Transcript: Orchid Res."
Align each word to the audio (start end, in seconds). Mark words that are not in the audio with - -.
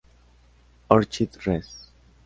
Orchid 0.89 1.45
Res." 1.45 1.91